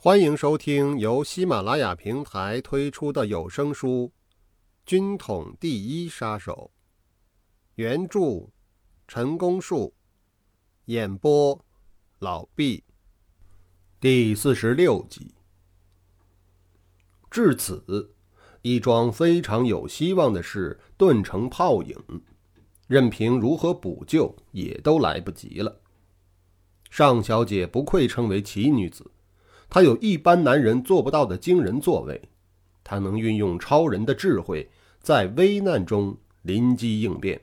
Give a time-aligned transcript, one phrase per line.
[0.00, 4.06] 欢迎收听由喜马拉雅平台推出的有声书
[4.86, 6.70] 《军统第一杀手》，
[7.74, 8.48] 原著
[9.08, 9.92] 陈功树，
[10.84, 11.64] 演播
[12.20, 12.84] 老毕，
[13.98, 15.34] 第四十六集。
[17.28, 18.14] 至此，
[18.62, 21.96] 一桩非常有希望的事顿成泡影，
[22.86, 25.80] 任凭如何补救，也都来不及了。
[26.88, 29.10] 尚小姐不愧称为奇女子。
[29.70, 32.20] 他有一般男人做不到的惊人作为，
[32.82, 34.68] 他能运用超人的智慧，
[35.00, 37.40] 在危难中临机应变。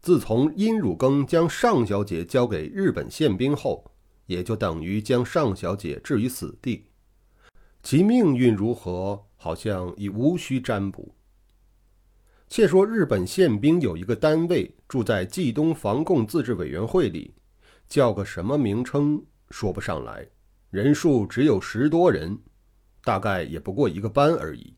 [0.00, 3.92] 自从殷汝耕将尚小姐交给日本宪兵后，
[4.26, 6.86] 也就等于将尚小姐置于死地。
[7.84, 11.14] 其命运如何，好像已无需占卜。
[12.48, 17.34] 且说日本宪兵有一个单位住在冀东防共自治委员会里，
[17.88, 20.26] 叫个什么名称说不上来。
[20.72, 22.38] 人数只有十多人，
[23.04, 24.74] 大概也不过一个班而已。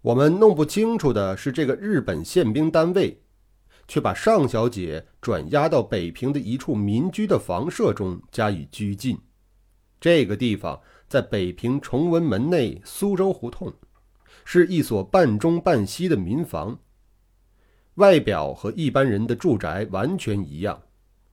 [0.00, 3.20] 我们弄不清楚的是，这个日本宪兵单位
[3.88, 9.18] 却把尚小姐转押到北平的一处民居的房舍中加以拘禁。
[10.00, 13.74] 这个地方在北平崇文门内苏州胡同，
[14.44, 16.78] 是一所半中半西的民房，
[17.96, 20.80] 外表和一般人的住宅完全一样，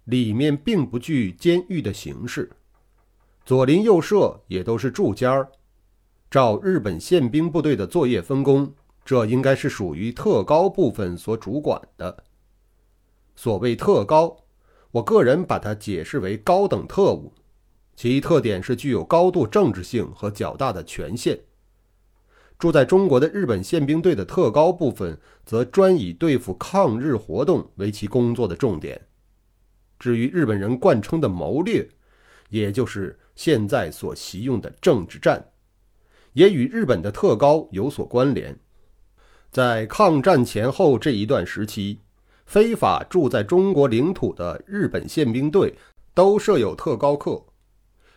[0.06, 2.50] 里面并不具监狱的形式。
[3.46, 5.52] 左邻右舍也都是住家儿，
[6.32, 12.24] 照日本宪兵部队的作业分工，这应该是属于特高部分所主管的。
[13.36, 14.38] 所谓特高，
[14.92, 17.34] 我个人把它解释为高等特务，
[17.98, 21.38] 其特点是具有高度政治性和较大的权限。
[22.58, 29.02] 住在中国的日本宪兵队的特高部分，则专以对付抗日活动为其工作的重点。
[30.00, 31.90] 至于日本人惯称的谋略，
[32.54, 35.44] 也就是现在所习用的政治战，
[36.34, 38.56] 也与日本的特高有所关联。
[39.50, 42.02] 在抗战前后这一段时期，
[42.46, 45.75] 非法住在中国领土的日本宪兵队
[46.14, 47.44] 都设有特高课。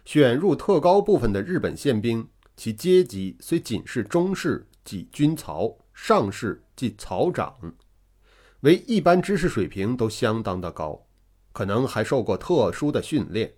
[0.04, 7.54] 选入特高部分的日本宪兵，其阶级虽仅是中士即军曹，上士即曹长，
[8.60, 11.06] 为一般知识水平都相当的高，
[11.54, 13.54] 可能还受过特殊的训练。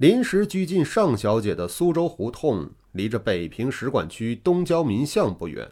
[0.00, 5.70] 临时拘禁尚小姐的苏州胡同，离着北平使馆区东郊民巷不远。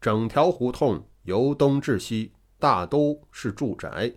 [0.00, 4.12] 整条胡同由东至西，大都是住宅。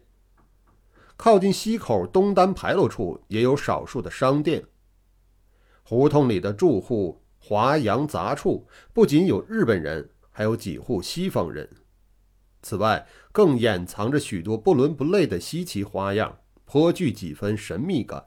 [1.16, 4.66] 靠近西口东单牌楼处，也有少数的商店。
[5.84, 11.70] 胡同里的住户华洋杂处，不仅有日本人，还有几户西方人。
[12.64, 18.24] 此外，更掩藏着许多不伦不类的稀奇花样，颇具几分神秘感。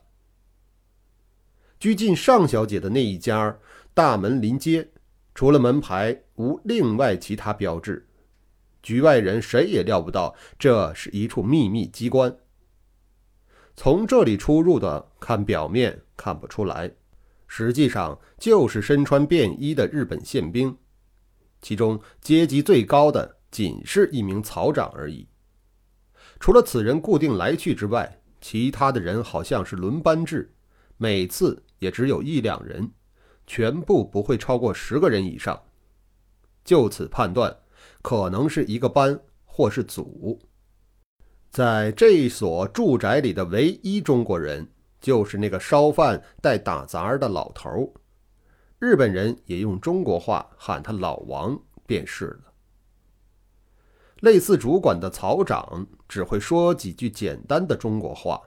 [1.82, 3.59] 拘禁尚小姐的那一家，
[3.93, 4.88] 大门临街，
[5.34, 8.06] 除了门牌无另外其他标志。
[8.84, 12.37] 局外人谁也料不到，这是一处秘密机关。
[13.75, 16.88] 从这里出入的，看表面看不出来，
[17.48, 20.76] 实际上就是身穿便衣的日本宪兵，
[21.60, 25.26] 其中阶级最高的仅是一名草长而已。
[26.38, 30.54] 除了此人固定来去之外，其他的人好像是轮班制。
[30.99, 32.93] 每次也只有一两人，
[33.44, 35.60] 全部不会超过十个人以上。
[36.65, 37.59] 就此判断，
[38.00, 40.41] 可能是一个班或是组。
[41.50, 44.70] 在这所住宅里的唯一中国人，
[45.00, 47.93] 就是那个烧饭带打杂的老头。
[48.78, 52.53] 日本人也用中国话喊他老王便是了。
[54.20, 58.41] 类似主管的曹长只会说几句简单的中国话。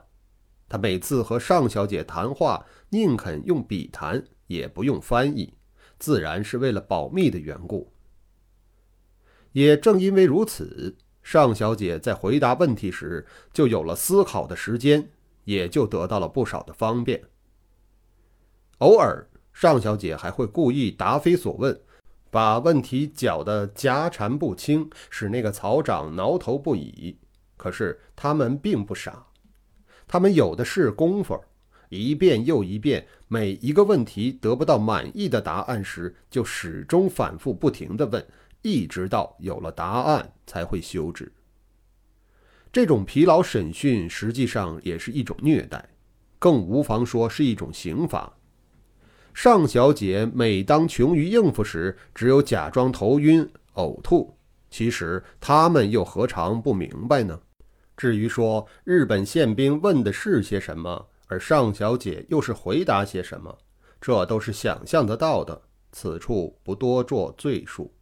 [0.68, 5.54] 他每次和尚小姐谈话，宁肯用笔谈，也不用翻译，
[5.98, 7.92] 自然是为了保密的缘故。
[9.52, 15.08] 也正因为如此，尚小姐在回答问题时就有了思考的时间，
[15.44, 17.22] 也就得到了不少的方便。
[18.78, 21.80] 偶尔，尚小姐还会故意答非所问，
[22.30, 27.18] 把问题搅得夹缠不清，使那个曹长挠头不已。
[27.56, 29.26] 可是他们并不傻。
[30.06, 31.38] 他们有的是功夫，
[31.88, 38.24] 一遍又一遍，每一个问题得不到满意的答案时，就始终反复不停地问，
[38.62, 41.32] 一直到有了答案才会休止。
[42.72, 45.88] 这种疲劳审讯实际上也是一种虐待，
[46.38, 48.32] 更无妨说是一种刑罚。
[49.32, 54.36] 尚小姐每当穷于应付时，只有假装头晕、呕吐，
[54.70, 57.40] 其实他们又何尝不明白呢？
[57.96, 63.56] 至于说日本宪兵问的是些什么，而尚小姐又是回答些什么，
[64.00, 65.62] 这都是想象得到的，
[65.92, 67.92] 此处不多做赘述。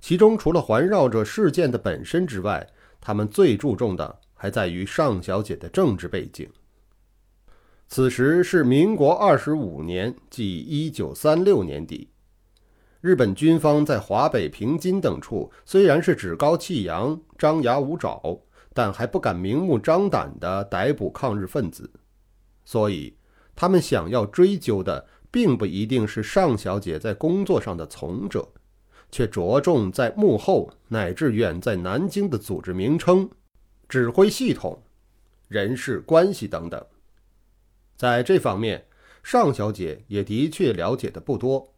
[0.00, 2.66] 其中除了环绕着事件的本身之外，
[3.00, 6.48] 他们最注重的还在于尚小姐的政治背景。
[7.88, 12.10] 此时是民国二十五年，即一九三六年底。
[13.00, 18.20] 日本军方在华北平津等处虽然是趾高气扬、张牙舞爪，
[18.72, 21.90] 但还不敢明目张胆地逮捕抗日分子，
[22.64, 23.16] 所以
[23.54, 28.48] 他们想要追究的，并不一定是尚小姐在工作上的从者。
[29.12, 33.28] 却着重在幕后乃至远在南京的组织名称、
[33.88, 34.80] 指挥系统、
[35.48, 36.80] 人事关系等等。
[37.96, 38.86] 在这方面，
[39.24, 41.74] 尚小姐也的确了解的不多。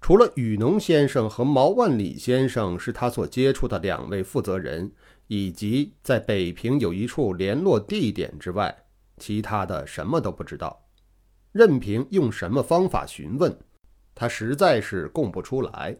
[0.00, 4.92] 除了雨农先生和毛万里先生是他所接触的两位负责人，
[5.28, 8.84] 以及在北平有一处联络地点之外，
[9.16, 10.84] 其他的什么都不知道。
[11.52, 13.56] 任凭用什么方法询问，
[14.14, 15.96] 他实在是供不出来。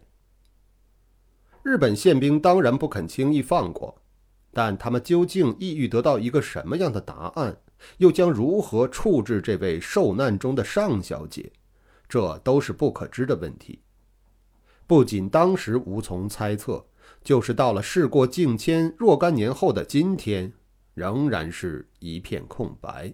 [1.63, 4.01] 日本宪兵当然不肯轻易放过，
[4.51, 7.57] 但他们究竟意欲得到一个什么样的答案，
[7.97, 11.51] 又将如何处置这位受难中的尚小姐，
[12.07, 13.81] 这都是不可知的问题。
[14.87, 16.83] 不仅当时无从猜测，
[17.23, 20.53] 就是到了事过境迁若干年后的今天，
[20.93, 23.13] 仍然是一片空白。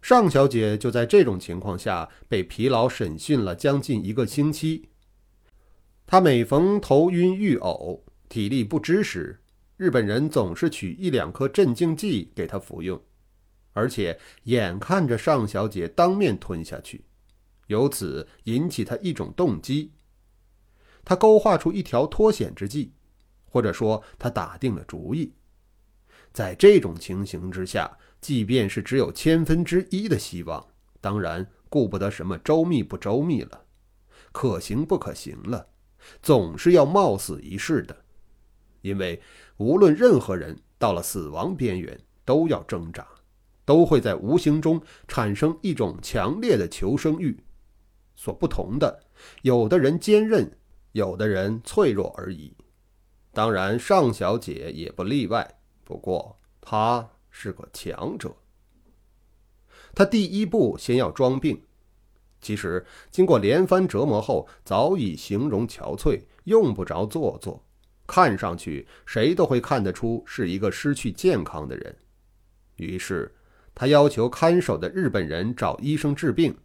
[0.00, 4.88] 尚小姐就在这种情况下被疲劳审讯了将近一个星期。
[6.06, 9.40] 她每逢头晕欲呕、体力不支时，
[9.76, 13.00] 日本人总是取一两颗镇静剂给她服用，
[13.72, 17.04] 而且眼看着尚小姐当面吞下去，
[17.66, 19.92] 由此引起她一种动机。
[21.08, 22.92] 他勾画出一条脱险之计，
[23.46, 25.32] 或者说他打定了主意。
[26.34, 27.90] 在这种情形之下，
[28.20, 30.62] 即便是只有千分之一的希望，
[31.00, 33.64] 当然顾不得什么周密不周密了，
[34.32, 35.66] 可行不可行了。
[36.20, 37.96] 总是要冒死一试的，
[38.82, 39.18] 因为
[39.56, 43.08] 无论任何人到了死亡边缘，都要挣扎，
[43.64, 47.42] 都会在无形中产生一种强烈的求生欲。
[48.14, 49.04] 所不同的，
[49.40, 50.54] 有的人坚韧，
[50.92, 52.56] 有的人脆弱而已。
[53.32, 55.60] 当然，尚小姐也不例外。
[55.84, 58.34] 不过，她是个强者。
[59.94, 61.62] 她第一步先要装病。
[62.40, 67.64] 其实，经过连番折磨后，早已形容憔悴，用不着做作，
[68.06, 71.96] 看上去谁都会看得出是一个失去健康的人。
[72.76, 73.34] 于是，
[73.74, 76.56] 他要求看守的日本人找医生治病。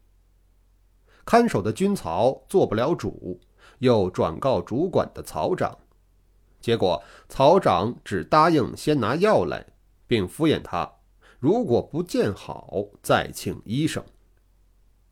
[1.26, 3.40] 看守的军曹做不了主，
[3.80, 5.78] 又转告主管的曹长，
[6.60, 9.66] 结果曹长只答应先拿药来，
[10.08, 10.92] 并敷衍他，
[11.40, 14.04] 如果不见好，再请医生。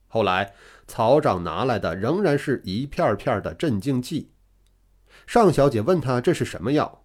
[0.08, 0.54] 后来，
[0.88, 4.32] 曹长拿来的仍然是一片片的镇静剂。
[5.26, 7.04] 尚小姐问他这是什么药，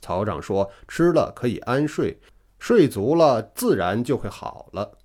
[0.00, 2.18] 曹长说吃了可以安睡，
[2.58, 4.98] 睡足了自然就会好了。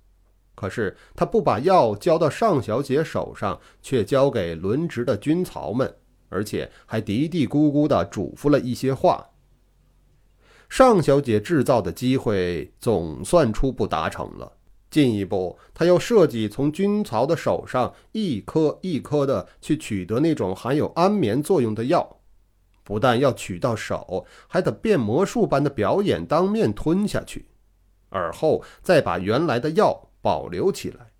[0.54, 5.96] 可是他不把药交到尚小姐手上，却交给轮值的军曹们，
[6.28, 9.30] 而且还嘀嘀咕咕地嘱咐了一些话。
[10.68, 14.52] 尚小姐制造的机会总算初步达成了。
[14.90, 22.18] 进一步，他要设计从军曹的手上一颗一颗的去取得那种含有安眠作用的药，
[22.84, 27.46] 不但要取到手，还得变魔术般的表演当面吞下去，
[28.10, 31.12] 而后再把原来的药保留起来。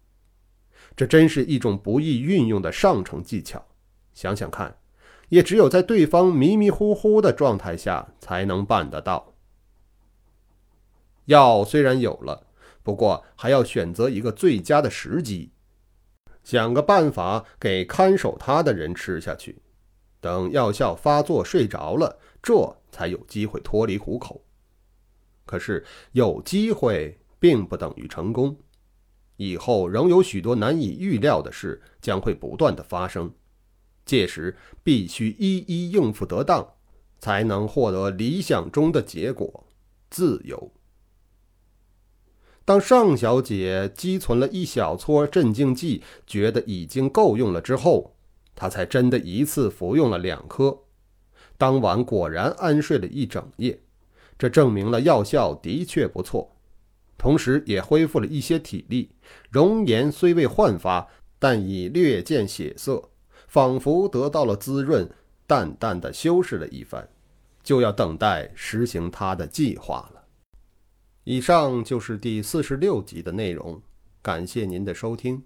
[0.96, 3.66] 这真是一种不易运用的上乘技巧。
[4.14, 4.78] 想想看，
[5.28, 9.34] 也只有在对方迷迷糊糊的状态下才能办得到。
[11.26, 12.46] 药虽然有了。
[12.84, 15.52] 不过还要选择一个最佳的时机，
[16.42, 19.62] 想个办法给看守他的人吃下去，
[20.20, 24.44] 等药效发作睡着了，这才有机会脱离虎口。
[25.46, 28.56] 可是有机会并不等于成功，
[29.42, 33.34] 以后仍有许多难以预料的事将会不断的发生，
[34.06, 36.74] 届时必须一一应付得当，
[37.18, 39.66] 才能获得理想中的结果——
[40.08, 40.72] 自由。
[42.64, 48.14] 当尚小姐积存了一小撮镇静剂，觉得已经够用了之后，
[48.54, 50.78] 她才真的一次服用了两颗。
[51.58, 53.82] 当晚果然安睡了一整夜，
[54.38, 56.56] 这证明了药效的确不错，
[57.22, 59.08] 同时也恢复了一些体力。
[59.48, 61.06] 容颜虽未焕发，
[61.38, 63.10] 但已略见血色，
[63.46, 65.08] 仿佛得到了滋润。
[65.46, 67.08] 淡淡的修饰了一番，
[67.62, 70.24] 就要等待实行他的计划了。
[71.24, 73.80] 以上就是第四十六集的内容。
[74.20, 75.44] 感谢您的收听。